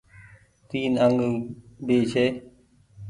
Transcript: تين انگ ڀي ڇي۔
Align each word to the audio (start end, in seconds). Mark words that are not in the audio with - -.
تين 0.69 0.91
انگ 1.05 1.17
ڀي 1.85 1.99
ڇي۔ 2.11 2.25